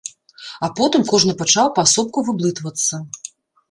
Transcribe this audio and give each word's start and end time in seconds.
А 0.67 0.69
потым 0.79 1.05
кожны 1.13 1.37
пачаў 1.43 1.71
паасобку 1.79 2.19
выблытвацца. 2.31 2.95